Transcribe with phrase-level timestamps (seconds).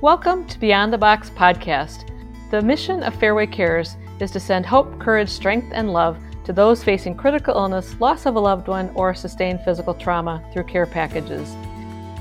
[0.00, 2.08] Welcome to Beyond the Box podcast.
[2.52, 6.84] The mission of Fairway Cares is to send hope, courage, strength, and love to those
[6.84, 11.52] facing critical illness, loss of a loved one, or sustained physical trauma through care packages.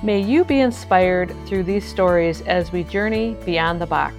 [0.01, 4.15] May you be inspired through these stories as we journey beyond the box.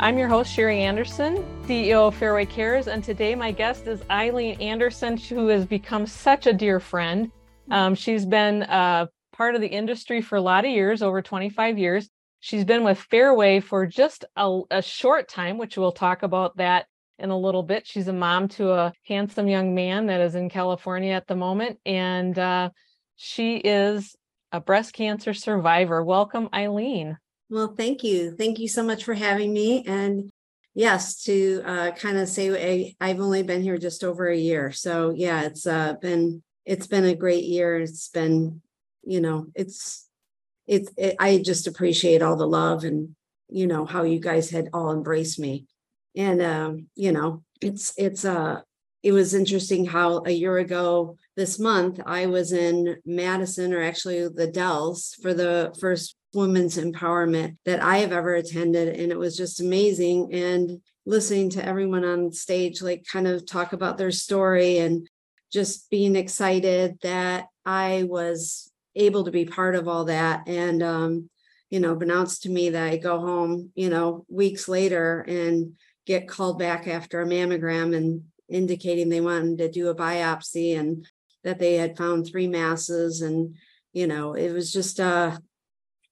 [0.00, 1.36] I'm your host, Sherri Anderson,
[1.68, 6.48] CEO of Fairway Cares, and today my guest is Eileen Anderson, who has become such
[6.48, 7.30] a dear friend.
[7.70, 9.06] Um, she's been uh,
[9.42, 12.08] part of the industry for a lot of years, over 25 years.
[12.38, 16.86] She's been with Fairway for just a, a short time, which we'll talk about that
[17.18, 17.84] in a little bit.
[17.84, 21.80] She's a mom to a handsome young man that is in California at the moment,
[21.84, 22.70] and uh,
[23.16, 24.14] she is
[24.52, 26.04] a breast cancer survivor.
[26.04, 27.18] Welcome, Eileen.
[27.50, 28.36] Well, thank you.
[28.36, 29.82] Thank you so much for having me.
[29.84, 30.30] And
[30.72, 34.70] yes, to uh, kind of say I, have only been here just over a year.
[34.70, 37.78] So yeah, it's uh, been it's been a great year.
[37.78, 38.62] It's been,
[39.02, 40.08] you know, it's
[40.66, 43.14] it's it, I just appreciate all the love and
[43.48, 45.66] you know how you guys had all embraced me.
[46.16, 48.60] And um, you know, it's it's uh
[49.02, 54.28] it was interesting how a year ago this month I was in Madison or actually
[54.28, 58.96] the Dells for the first women's empowerment that I have ever attended.
[59.00, 60.32] And it was just amazing.
[60.32, 65.08] And listening to everyone on stage, like kind of talk about their story and
[65.52, 70.46] just being excited that I was able to be part of all that.
[70.46, 71.30] And, um,
[71.70, 75.74] you know, announced to me that I go home, you know, weeks later and
[76.06, 81.06] get called back after a mammogram and indicating they wanted to do a biopsy and
[81.44, 83.56] that they had found three masses and
[83.92, 85.36] you know it was just uh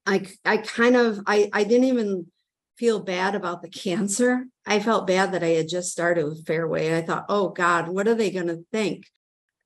[0.07, 2.27] I I kind of I I didn't even
[2.77, 4.47] feel bad about the cancer.
[4.67, 6.97] I felt bad that I had just started with Fairway.
[6.97, 9.07] I thought, oh God, what are they going to think?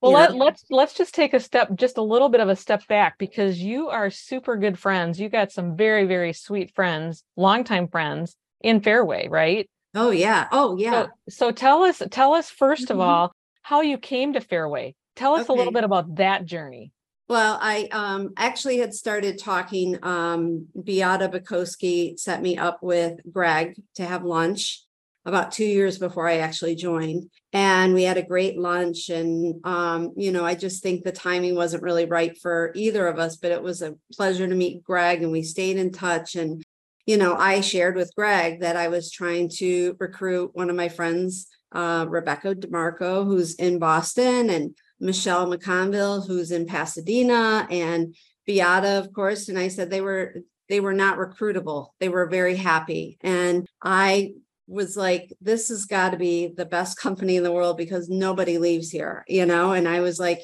[0.05, 2.86] Well, let, let's let's just take a step, just a little bit of a step
[2.88, 5.18] back, because you are super good friends.
[5.18, 9.68] You got some very very sweet friends, longtime friends in Fairway, right?
[9.95, 11.06] Oh yeah, oh yeah.
[11.06, 12.92] So, so tell us tell us 1st mm-hmm.
[12.92, 14.95] of all how you came to Fairway.
[15.17, 15.55] Tell us okay.
[15.55, 16.92] a little bit about that journey.
[17.27, 19.98] Well, I um, actually had started talking.
[20.02, 24.83] Um, Beata Bukowski set me up with Greg to have lunch
[25.24, 27.30] about two years before I actually joined.
[27.52, 29.08] And we had a great lunch.
[29.08, 33.18] And, um, you know, I just think the timing wasn't really right for either of
[33.18, 36.34] us, but it was a pleasure to meet Greg and we stayed in touch.
[36.34, 36.63] And,
[37.07, 40.89] you know, I shared with Greg that I was trying to recruit one of my
[40.89, 44.51] friends, uh, Rebecca DeMarco, who's in Boston.
[44.51, 48.14] And Michelle McConville, who's in Pasadena, and
[48.46, 49.48] Beata, of course.
[49.48, 50.36] And I said they were
[50.68, 51.89] they were not recruitable.
[52.01, 53.18] They were very happy.
[53.20, 54.33] And I
[54.67, 58.58] was like, this has got to be the best company in the world because nobody
[58.58, 59.73] leaves here, you know?
[59.73, 60.41] And I was like,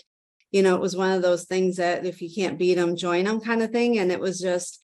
[0.51, 3.25] you know, it was one of those things that if you can't beat them, join
[3.25, 3.99] them kind of thing.
[3.99, 4.83] And it was just,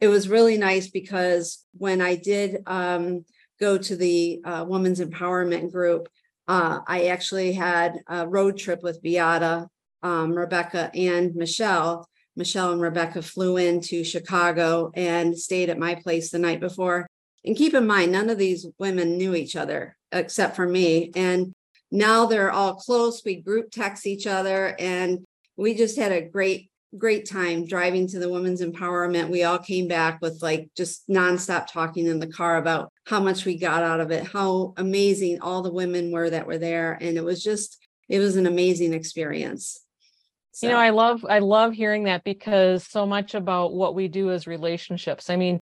[0.00, 3.24] it was really nice because when I did um,
[3.60, 6.08] go to the uh, women's empowerment group,
[6.46, 9.66] uh, I actually had a road trip with Beata,
[10.02, 12.08] um, Rebecca, and Michelle.
[12.36, 17.08] Michelle and Rebecca flew into Chicago and stayed at my place the night before.
[17.44, 21.12] And keep in mind, none of these women knew each other except for me.
[21.14, 21.52] And
[21.90, 23.22] now they're all close.
[23.24, 25.24] We group text each other and
[25.56, 29.28] we just had a great great time driving to the women's empowerment.
[29.28, 33.44] We all came back with like just nonstop talking in the car about how much
[33.44, 36.96] we got out of it, how amazing all the women were that were there.
[37.00, 37.78] And it was just,
[38.08, 39.80] it was an amazing experience.
[40.52, 40.66] So.
[40.66, 44.30] You know, I love I love hearing that because so much about what we do
[44.30, 45.30] is relationships.
[45.30, 45.60] I mean,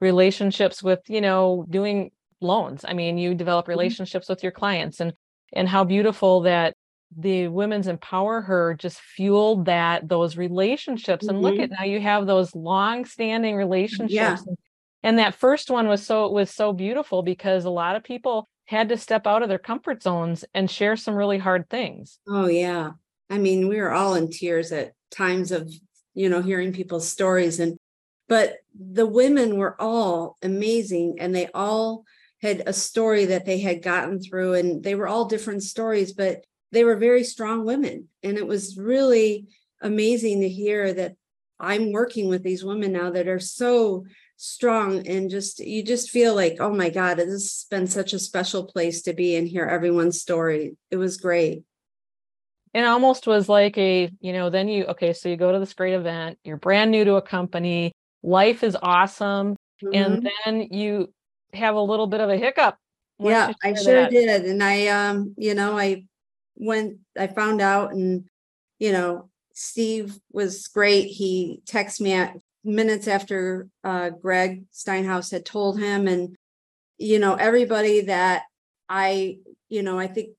[0.00, 2.84] relationships with, you know, doing loans.
[2.86, 3.70] I mean, you develop mm-hmm.
[3.70, 4.32] relationships mm-hmm.
[4.32, 5.12] with your clients and
[5.52, 6.74] and how beautiful that
[7.16, 11.44] the women's empowerment just fueled that those relationships and mm-hmm.
[11.44, 14.36] look at now you have those long standing relationships yeah.
[14.46, 14.58] and,
[15.02, 18.88] and that first one was so was so beautiful because a lot of people had
[18.88, 22.90] to step out of their comfort zones and share some really hard things oh yeah
[23.30, 25.72] i mean we were all in tears at times of
[26.14, 27.78] you know hearing people's stories and
[28.28, 32.04] but the women were all amazing and they all
[32.42, 36.44] had a story that they had gotten through and they were all different stories but
[36.72, 38.08] they were very strong women.
[38.22, 39.46] And it was really
[39.80, 41.16] amazing to hear that
[41.58, 44.04] I'm working with these women now that are so
[44.36, 48.18] strong and just you just feel like oh my god this has been such a
[48.18, 51.62] special place to be and hear everyone's story it was great
[52.74, 55.72] it almost was like a you know then you okay so you go to this
[55.72, 57.94] great event you're brand new to a company
[58.26, 59.94] life is awesome mm-hmm.
[59.94, 61.12] and then you
[61.54, 62.76] have a little bit of a hiccup
[63.18, 64.10] yeah i sure that.
[64.10, 66.04] did and i um you know i
[66.56, 68.24] when I found out and,
[68.78, 71.06] you know, Steve was great.
[71.06, 76.36] He texted me at minutes after uh, Greg Steinhaus had told him, and
[76.98, 78.42] you know everybody that
[78.88, 79.38] I,
[79.70, 80.30] you know, I think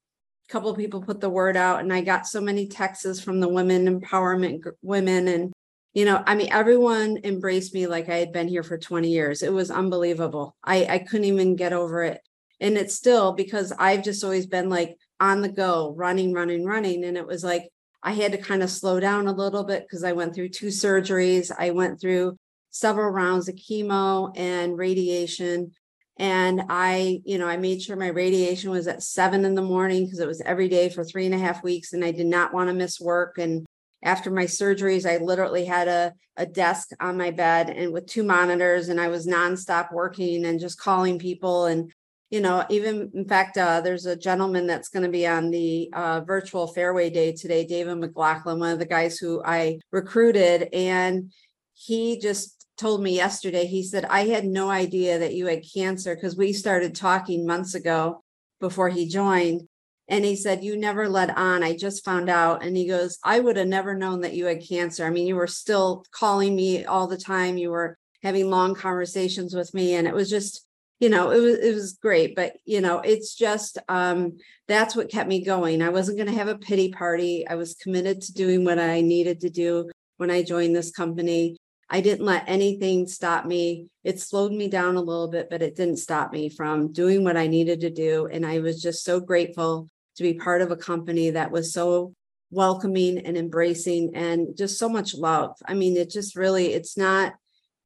[0.47, 3.39] a couple of people put the word out, and I got so many texts from
[3.39, 5.51] the women empowerment women, and
[5.97, 9.41] you know, I mean, everyone embraced me like I had been here for 20 years.
[9.41, 10.55] It was unbelievable.
[10.63, 12.21] I I couldn't even get over it,
[12.59, 17.03] and it's still because I've just always been like on the go, running, running, running,
[17.03, 17.69] and it was like
[18.03, 20.67] I had to kind of slow down a little bit because I went through two
[20.67, 21.51] surgeries.
[21.57, 22.37] I went through
[22.69, 25.71] several rounds of chemo and radiation.
[26.19, 30.05] And I, you know, I made sure my radiation was at seven in the morning
[30.05, 31.93] because it was every day for three and a half weeks.
[31.93, 33.39] And I did not want to miss work.
[33.39, 33.65] And
[34.03, 38.23] after my surgeries, I literally had a, a desk on my bed and with two
[38.23, 41.91] monitors, and I was nonstop working and just calling people and
[42.29, 45.89] you know, even in fact, uh, there's a gentleman that's going to be on the
[45.93, 50.67] uh, virtual fairway day today, David McLaughlin, one of the guys who I recruited.
[50.73, 51.31] And
[51.73, 56.15] he just told me yesterday, he said, I had no idea that you had cancer
[56.15, 58.23] because we started talking months ago
[58.59, 59.61] before he joined.
[60.09, 61.63] And he said, You never let on.
[61.63, 62.63] I just found out.
[62.63, 65.05] And he goes, I would have never known that you had cancer.
[65.05, 67.57] I mean, you were still calling me all the time.
[67.57, 69.95] You were having long conversations with me.
[69.95, 70.67] And it was just,
[70.99, 74.37] you know it was it was great but you know it's just um
[74.67, 77.75] that's what kept me going i wasn't going to have a pity party i was
[77.75, 81.55] committed to doing what i needed to do when i joined this company
[81.89, 85.75] i didn't let anything stop me it slowed me down a little bit but it
[85.75, 89.19] didn't stop me from doing what i needed to do and i was just so
[89.19, 89.87] grateful
[90.17, 92.13] to be part of a company that was so
[92.51, 97.33] welcoming and embracing and just so much love i mean it just really it's not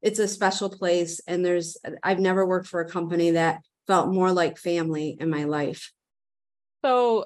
[0.01, 4.31] it's a special place and there's I've never worked for a company that felt more
[4.31, 5.91] like family in my life.
[6.83, 7.25] So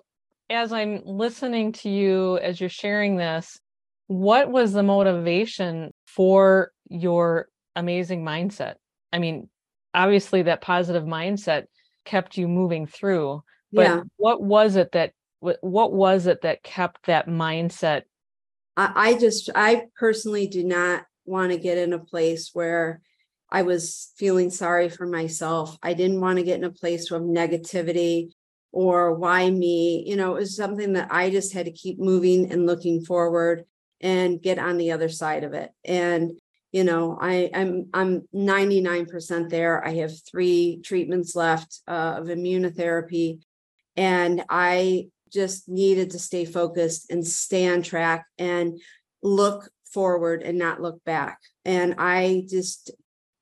[0.50, 3.60] as I'm listening to you as you're sharing this,
[4.07, 8.75] what was the motivation for your amazing mindset?
[9.12, 9.50] I mean,
[9.94, 11.66] obviously that positive mindset
[12.04, 13.44] kept you moving through,
[13.75, 14.01] but yeah.
[14.18, 18.04] what was it that what was it that kept that mindset?
[18.77, 23.01] I, I just I personally do not want to get in a place where
[23.50, 25.77] I was feeling sorry for myself.
[25.83, 28.31] I didn't want to get in a place of negativity
[28.72, 30.04] or why me.
[30.07, 33.66] You know, it was something that I just had to keep moving and looking forward
[34.01, 35.71] and get on the other side of it.
[35.83, 36.33] And
[36.71, 39.86] you know, I, I'm I'm 99% there.
[39.88, 43.39] I have three treatments left uh, of immunotherapy,
[43.95, 48.80] and I just needed to stay focused and stay on track and
[49.21, 51.39] look forward and not look back.
[51.63, 52.92] And I just,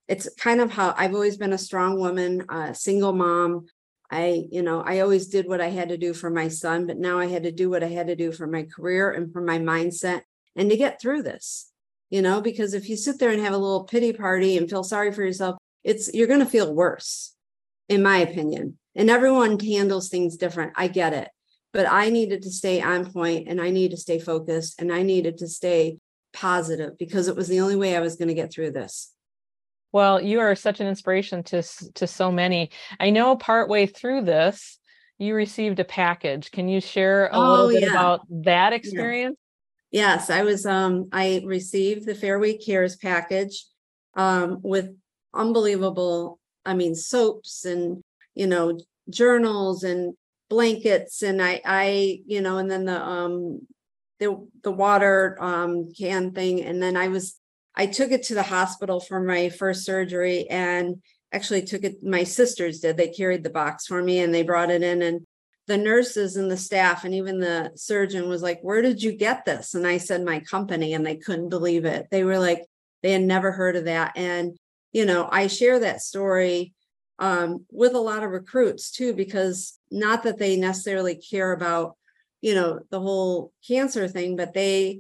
[0.07, 3.65] it's kind of how I've always been a strong woman, a single mom.
[4.11, 6.97] I, you know, I always did what I had to do for my son, but
[6.97, 9.41] now I had to do what I had to do for my career and for
[9.41, 10.21] my mindset
[10.55, 11.71] and to get through this,
[12.11, 14.83] you know, because if you sit there and have a little pity party and feel
[14.83, 17.33] sorry for yourself, it's, you're going to feel worse,
[17.89, 18.77] in my opinion.
[18.95, 20.73] And everyone handles things different.
[20.75, 21.29] I get it.
[21.71, 25.01] But I needed to stay on point and I need to stay focused and I
[25.01, 25.97] needed to stay
[26.33, 29.11] positive because it was the only way I was going to get through this.
[29.91, 31.63] Well, you are such an inspiration to
[31.93, 32.71] to so many.
[32.99, 34.79] I know partway through this,
[35.19, 36.49] you received a package.
[36.49, 37.91] Can you share a oh, little bit yeah.
[37.91, 39.37] about that experience?
[39.91, 40.15] Yeah.
[40.15, 43.65] Yes, I was um I received the Fairway Cares package
[44.15, 44.89] um with
[45.33, 48.01] unbelievable I mean soaps and
[48.35, 50.15] you know journals and
[50.49, 53.61] blankets and I I you know and then the um
[54.23, 57.35] the the water um, can thing, and then I was
[57.75, 62.03] I took it to the hospital for my first surgery, and actually took it.
[62.03, 62.97] My sisters did.
[62.97, 65.25] They carried the box for me, and they brought it in, and
[65.67, 69.45] the nurses and the staff and even the surgeon was like, "Where did you get
[69.45, 72.07] this?" And I said, "My company," and they couldn't believe it.
[72.11, 72.65] They were like,
[73.01, 74.57] they had never heard of that, and
[74.91, 76.73] you know, I share that story
[77.19, 81.95] um, with a lot of recruits too, because not that they necessarily care about
[82.41, 84.99] you know the whole cancer thing but they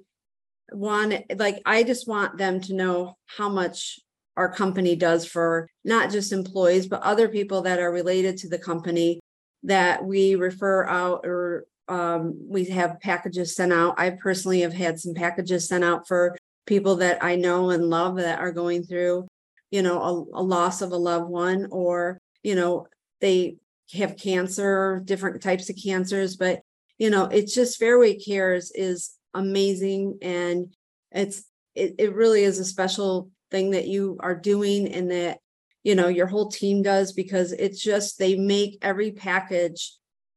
[0.71, 3.99] want like i just want them to know how much
[4.37, 8.57] our company does for not just employees but other people that are related to the
[8.57, 9.19] company
[9.63, 13.99] that we refer out or um, we have packages sent out.
[13.99, 18.15] I personally have had some packages sent out for people that i know and love
[18.17, 19.27] that are going through
[19.73, 22.87] you know a, a loss of a loved one or you know
[23.21, 23.57] they
[23.93, 26.61] have cancer different types of cancers but
[26.97, 30.73] you know, it's just Fairway Cares is amazing and
[31.11, 31.43] it's
[31.75, 35.39] it, it really is a special thing that you are doing and that
[35.83, 39.93] you know your whole team does because it's just they make every package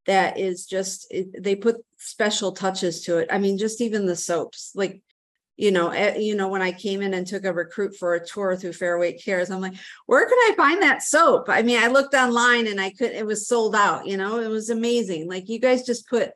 [0.06, 3.28] that is just it, they put special touches to it.
[3.30, 5.02] I mean just even the soaps like
[5.56, 8.24] you know, eh, you know, when I came in and took a recruit for a
[8.24, 9.74] tour through Fairway Cares, I'm like,
[10.06, 11.48] where could I find that soap?
[11.48, 14.48] I mean, I looked online and I could, it was sold out, you know, it
[14.48, 15.28] was amazing.
[15.28, 16.30] Like you guys just put,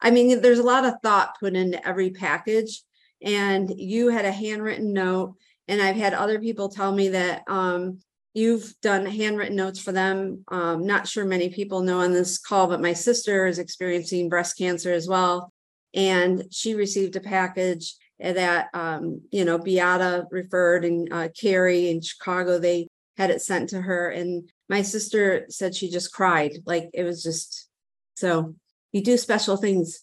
[0.00, 2.82] I mean, there's a lot of thought put into every package.
[3.22, 5.36] And you had a handwritten note.
[5.66, 8.00] And I've had other people tell me that um,
[8.34, 10.44] you've done handwritten notes for them.
[10.48, 14.58] Um, not sure many people know on this call, but my sister is experiencing breast
[14.58, 15.52] cancer as well.
[15.94, 22.00] And she received a package that um, you know Beata referred and uh, Carrie in
[22.00, 26.90] Chicago they had it sent to her and my sister said she just cried like
[26.94, 27.68] it was just
[28.14, 28.54] so
[28.94, 30.00] you do special things.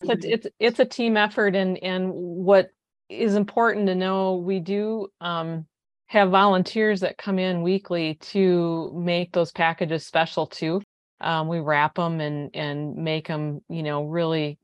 [0.00, 2.70] It's it's, it's a team effort and and what
[3.08, 5.66] is important to know we do um,
[6.06, 10.80] have volunteers that come in weekly to make those packages special too.
[11.20, 14.58] Um, we wrap them and and make them you know really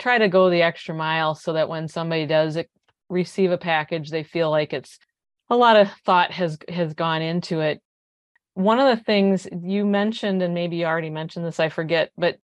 [0.00, 2.58] try to go the extra mile so that when somebody does
[3.08, 4.98] receive a package they feel like it's
[5.48, 7.80] a lot of thought has has gone into it.
[8.54, 12.38] One of the things you mentioned and maybe you already mentioned this i forget but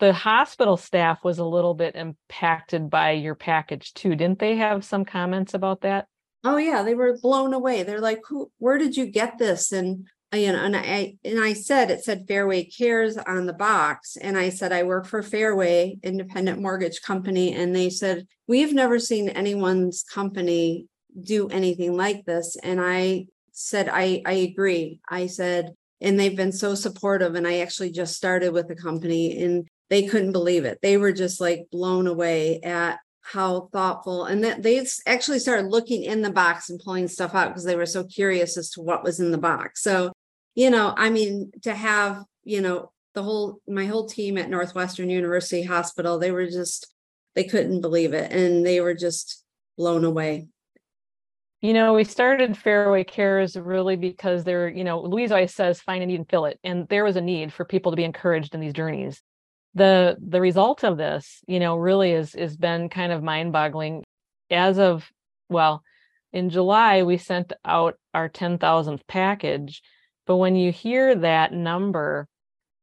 [0.00, 4.16] the hospital staff was a little bit impacted by your package too.
[4.16, 6.06] Didn't they have some comments about that?
[6.42, 7.82] Oh yeah they were blown away.
[7.82, 9.72] They're like who where did you get this?
[9.72, 14.16] And you know, and I and I said it said Fairway Cares on the box,
[14.16, 18.98] and I said I work for Fairway Independent Mortgage Company, and they said we've never
[18.98, 20.86] seen anyone's company
[21.20, 25.00] do anything like this, and I said I I agree.
[25.08, 29.42] I said, and they've been so supportive, and I actually just started with the company,
[29.42, 30.78] and they couldn't believe it.
[30.80, 34.24] They were just like blown away at how thoughtful.
[34.24, 37.76] And that they actually started looking in the box and pulling stuff out because they
[37.76, 39.82] were so curious as to what was in the box.
[39.82, 40.12] So
[40.60, 45.08] you know, I mean, to have, you know, the whole, my whole team at Northwestern
[45.08, 46.94] University Hospital, they were just,
[47.34, 48.30] they couldn't believe it.
[48.30, 49.42] And they were just
[49.78, 50.48] blown away.
[51.62, 56.02] You know, we started Fairway Cares really because there, you know, Louise always says find
[56.02, 56.60] a need and fill it.
[56.62, 59.22] And there was a need for people to be encouraged in these journeys.
[59.72, 64.04] The the result of this, you know, really is is been kind of mind-boggling.
[64.50, 65.08] As of
[65.48, 65.82] well,
[66.32, 69.82] in July, we sent out our 10,000th package
[70.26, 72.28] but when you hear that number,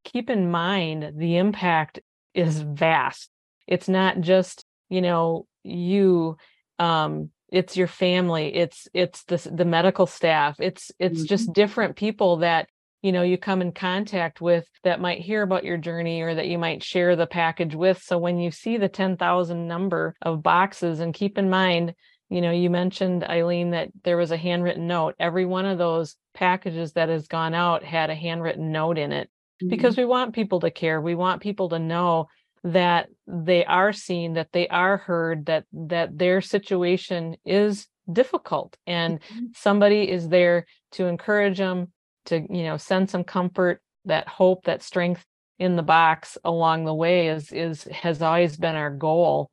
[0.04, 2.00] keep in mind the impact
[2.34, 3.30] is vast.
[3.66, 6.38] It's not just, you know, you
[6.80, 10.60] um it's your family, it's it's the the medical staff.
[10.60, 11.28] It's it's mm-hmm.
[11.28, 12.68] just different people that
[13.02, 16.48] you know you come in contact with that might hear about your journey or that
[16.48, 21.00] you might share the package with so when you see the 10,000 number of boxes
[21.00, 21.94] and keep in mind
[22.30, 26.16] you know you mentioned eileen that there was a handwritten note every one of those
[26.38, 29.30] packages that has gone out had a handwritten note in it
[29.62, 29.70] mm-hmm.
[29.70, 32.28] because we want people to care we want people to know
[32.64, 39.20] that they are seen that they are heard that that their situation is difficult and
[39.20, 39.46] mm-hmm.
[39.56, 41.92] somebody is there to encourage them
[42.26, 45.26] to you know send some comfort that hope that strength
[45.60, 49.50] in the box along the way is is has always been our goal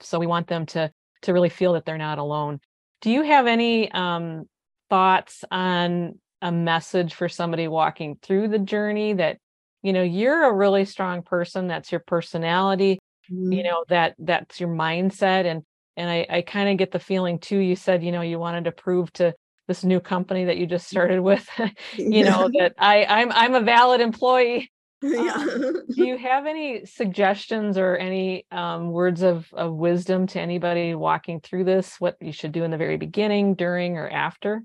[0.00, 0.90] so we want them to
[1.22, 2.60] to really feel that they're not alone.
[3.00, 4.44] Do you have any um,
[4.90, 9.38] thoughts on a message for somebody walking through the journey that
[9.82, 12.98] you know you're a really strong person that's your personality
[13.30, 13.52] mm-hmm.
[13.52, 15.62] you know that that's your mindset and
[15.96, 18.64] and i i kind of get the feeling too you said you know you wanted
[18.64, 19.34] to prove to
[19.68, 21.48] this new company that you just started with
[21.96, 24.70] you know that i i'm i'm a valid employee
[25.02, 25.32] yeah.
[25.32, 30.94] Um, do you have any suggestions or any um, words of, of wisdom to anybody
[30.94, 31.98] walking through this?
[31.98, 34.62] What you should do in the very beginning, during, or after?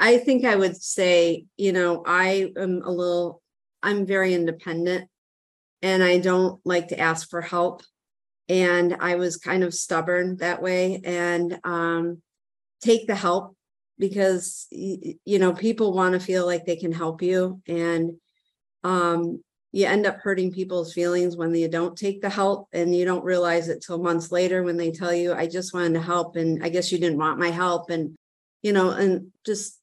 [0.00, 3.42] I think I would say, you know, I am a little,
[3.82, 5.08] I'm very independent
[5.82, 7.82] and I don't like to ask for help.
[8.48, 12.22] And I was kind of stubborn that way and um,
[12.80, 13.54] take the help
[13.98, 17.60] because, you know, people want to feel like they can help you.
[17.68, 18.12] And
[18.82, 19.42] um,
[19.72, 23.24] you end up hurting people's feelings when you don't take the help and you don't
[23.24, 26.64] realize it till months later when they tell you i just wanted to help and
[26.64, 28.16] i guess you didn't want my help and
[28.62, 29.79] you know and just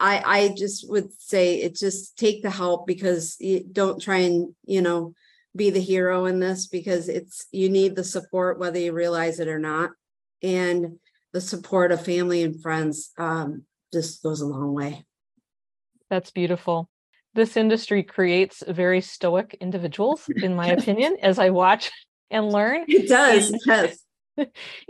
[0.00, 4.54] i i just would say it just take the help because you don't try and
[4.64, 5.14] you know
[5.56, 9.48] be the hero in this because it's you need the support whether you realize it
[9.48, 9.90] or not
[10.42, 10.98] and
[11.32, 15.04] the support of family and friends um, just goes a long way
[16.10, 16.88] that's beautiful
[17.38, 21.92] this industry creates very stoic individuals, in my opinion, as I watch
[22.30, 22.84] and learn.
[22.88, 23.50] It does.
[23.50, 23.98] And, yes.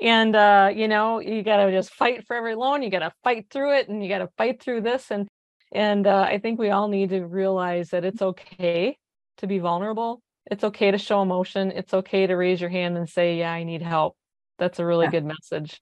[0.00, 3.76] And uh, you know, you gotta just fight for every loan, you gotta fight through
[3.76, 5.10] it, and you gotta fight through this.
[5.10, 5.28] And
[5.72, 8.96] and uh, I think we all need to realize that it's okay
[9.38, 10.22] to be vulnerable.
[10.50, 11.72] It's okay to show emotion.
[11.72, 14.16] It's okay to raise your hand and say, Yeah, I need help.
[14.58, 15.10] That's a really yeah.
[15.10, 15.80] good message.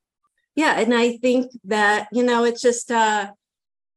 [0.55, 3.31] Yeah, and I think that, you know, it's just uh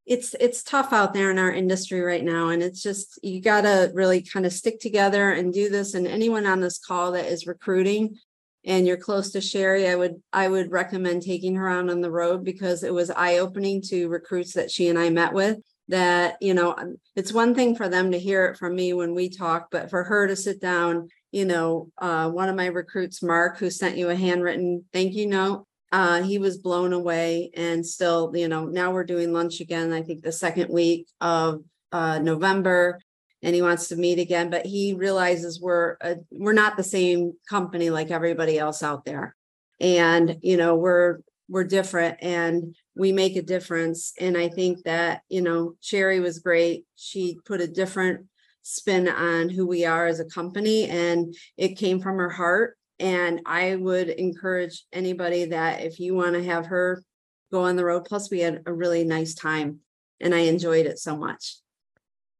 [0.06, 3.60] it's it's tough out there in our industry right now and it's just you got
[3.60, 7.26] to really kind of stick together and do this and anyone on this call that
[7.26, 8.16] is recruiting
[8.64, 12.10] and you're close to Sherri, I would I would recommend taking her out on the
[12.10, 15.58] road because it was eye opening to recruits that she and I met with.
[15.88, 16.76] That you know,
[17.16, 20.04] it's one thing for them to hear it from me when we talk, but for
[20.04, 24.08] her to sit down, you know, uh, one of my recruits, Mark, who sent you
[24.08, 28.92] a handwritten thank you note, uh, he was blown away, and still, you know, now
[28.92, 29.92] we're doing lunch again.
[29.92, 33.00] I think the second week of uh, November
[33.42, 37.32] and he wants to meet again, but he realizes we're a, we're not the same
[37.48, 39.34] company like everybody else out there.
[39.80, 45.22] And you know, we're we're different and we make a difference and I think that,
[45.28, 46.84] you know, Sherri was great.
[46.96, 48.26] She put a different
[48.62, 53.40] spin on who we are as a company and it came from her heart and
[53.46, 57.02] I would encourage anybody that if you want to have her
[57.50, 59.80] go on the road plus we had a really nice time
[60.20, 61.56] and I enjoyed it so much.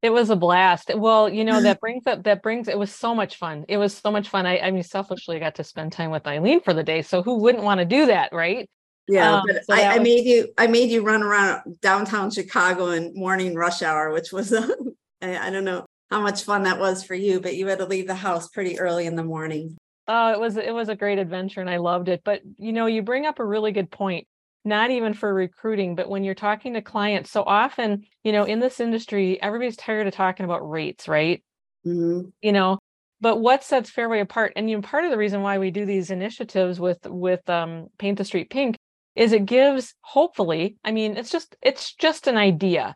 [0.02, 0.90] It was a blast.
[0.94, 3.64] Well, you know, that brings up that brings it was so much fun.
[3.68, 4.46] It was so much fun.
[4.46, 7.02] I, I mean, selfishly got to spend time with Eileen for the day.
[7.02, 8.68] So who wouldn't want to do that, right?
[9.08, 10.04] Yeah, um, but so I, I was...
[10.04, 14.52] made you I made you run around downtown Chicago in morning rush hour, which was
[15.22, 17.86] I I don't know how much fun that was for you, but you had to
[17.86, 19.76] leave the house pretty early in the morning.
[20.08, 22.22] Oh, it was it was a great adventure and I loved it.
[22.24, 24.26] But you know, you bring up a really good point
[24.64, 28.60] not even for recruiting, but when you're talking to clients, so often, you know, in
[28.60, 31.42] this industry, everybody's tired of talking about rates, right?
[31.86, 32.28] Mm-hmm.
[32.42, 32.78] You know,
[33.20, 34.52] but what sets Fairway apart?
[34.56, 37.88] And you know, part of the reason why we do these initiatives with with um,
[37.98, 38.76] Paint the Street Pink
[39.16, 42.94] is it gives, hopefully, I mean, it's just it's just an idea,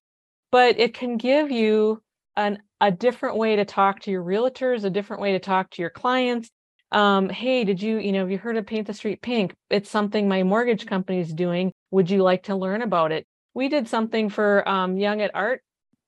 [0.51, 2.03] but it can give you
[2.37, 5.83] an a different way to talk to your realtors, a different way to talk to
[5.83, 6.51] your clients,
[6.95, 9.53] um, hey, did you, you know, have you heard of Paint the Street Pink?
[9.69, 11.73] It's something my mortgage company is doing.
[11.91, 13.27] Would you like to learn about it?
[13.53, 15.61] We did something for um, Young at Art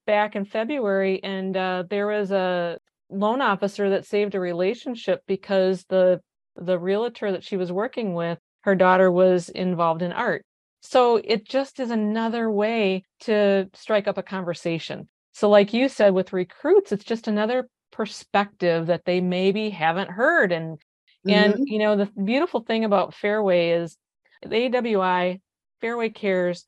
[0.06, 2.78] back in February, and uh, there was a
[3.10, 6.20] loan officer that saved a relationship because the
[6.56, 10.42] the realtor that she was working with, her daughter was involved in art.
[10.80, 15.08] So it just is another way to strike up a conversation.
[15.32, 20.52] So, like you said, with recruits, it's just another perspective that they maybe haven't heard
[20.52, 20.78] and
[21.26, 21.30] mm-hmm.
[21.30, 23.96] and you know the beautiful thing about fairway is
[24.42, 25.40] the awi
[25.80, 26.66] fairway cares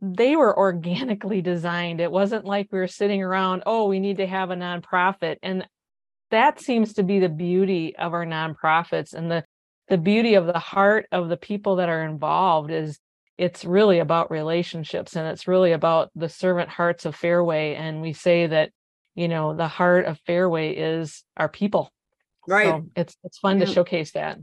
[0.00, 4.26] they were organically designed it wasn't like we were sitting around oh we need to
[4.26, 5.66] have a nonprofit and
[6.30, 9.44] that seems to be the beauty of our nonprofits and the
[9.88, 12.98] the beauty of the heart of the people that are involved is
[13.36, 18.12] it's really about relationships and it's really about the servant hearts of fairway and we
[18.12, 18.70] say that
[19.14, 21.90] you know the heart of fairway is our people.
[22.48, 22.66] Right.
[22.66, 23.66] So it's it's fun yeah.
[23.66, 24.38] to showcase that.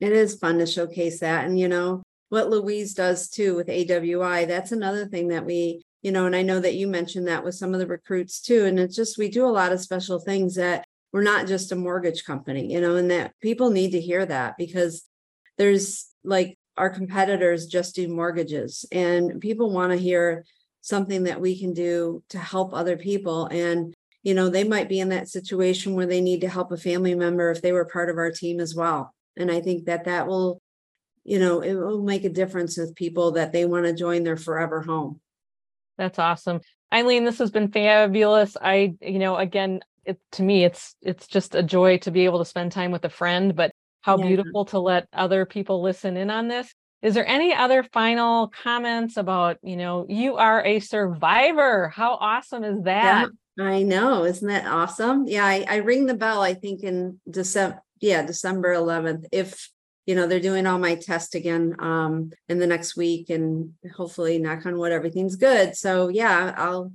[0.00, 4.46] It is fun to showcase that and you know what louise does too with awi
[4.46, 7.54] that's another thing that we you know and i know that you mentioned that with
[7.54, 10.54] some of the recruits too and it's just we do a lot of special things
[10.54, 14.24] that we're not just a mortgage company you know and that people need to hear
[14.24, 15.04] that because
[15.56, 20.44] there's like our competitors just do mortgages and people want to hear
[20.80, 25.00] something that we can do to help other people and you know they might be
[25.00, 28.10] in that situation where they need to help a family member if they were part
[28.10, 29.14] of our team as well.
[29.36, 30.60] And i think that that will
[31.24, 34.36] you know it will make a difference with people that they want to join their
[34.36, 35.20] forever home.
[35.96, 36.60] That's awesome.
[36.92, 38.56] Eileen this has been fabulous.
[38.60, 42.38] I you know again it, to me it's it's just a joy to be able
[42.38, 44.26] to spend time with a friend but how yeah.
[44.26, 49.16] beautiful to let other people listen in on this is there any other final comments
[49.16, 53.34] about you know you are a survivor how awesome is that yeah.
[53.60, 54.24] I know.
[54.24, 55.26] Isn't that awesome?
[55.26, 59.26] Yeah, I, I ring the bell, I think in December, yeah, December 11th.
[59.32, 59.68] If
[60.08, 64.38] you know they're doing all my tests again um in the next week and hopefully
[64.38, 66.90] knock on wood everything's good so yeah i'll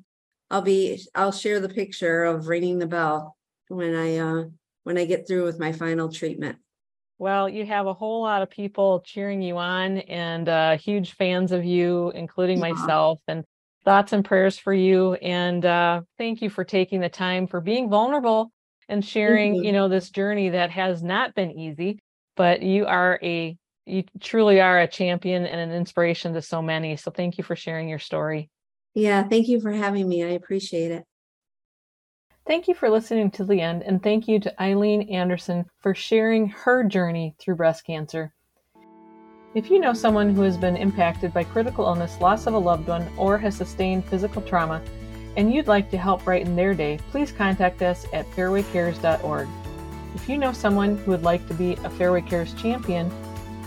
[0.49, 3.37] i'll be i'll share the picture of ringing the bell
[3.67, 4.43] when i uh
[4.83, 6.57] when i get through with my final treatment
[7.23, 11.51] well you have a whole lot of people cheering you on and uh huge fans
[11.51, 12.69] of you including yeah.
[12.69, 13.43] myself and
[13.83, 15.13] thoughts and prayers for you.
[15.15, 18.51] And uh, thank you for taking the time for being vulnerable
[18.89, 19.63] and sharing, mm-hmm.
[19.63, 21.99] you know, this journey that has not been easy,
[22.35, 26.95] but you are a you truly are a champion and an inspiration to so many.
[26.95, 28.49] So thank you for sharing your story.
[28.93, 30.23] Yeah, thank you for having me.
[30.23, 31.03] I appreciate it.
[32.45, 36.49] Thank you for listening to the end, and thank you to Eileen Anderson for sharing
[36.49, 38.33] her journey through breast cancer.
[39.55, 42.89] If you know someone who has been impacted by critical illness, loss of a loved
[42.89, 44.81] one, or has sustained physical trauma,
[45.37, 49.47] and you'd like to help brighten their day, please contact us at fairwaycares.org.
[50.13, 53.09] If you know someone who would like to be a Fairway Cares champion,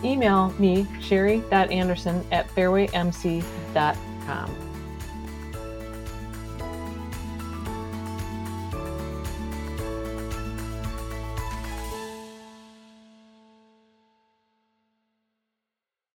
[0.04, 4.65] email me, sherri.anderson at fairwaymc.com.